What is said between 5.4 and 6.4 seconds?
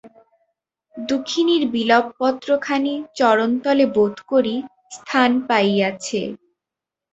পাইয়াছে!